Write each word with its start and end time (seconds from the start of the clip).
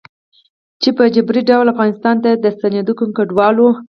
چې 0.81 0.89
په 0.97 1.03
جبري 1.15 1.41
ډول 1.49 1.65
افغانستان 1.73 2.15
ته 2.23 2.29
د 2.43 2.45
ستنېدونکو 2.57 3.03
کډوالو 3.17 3.67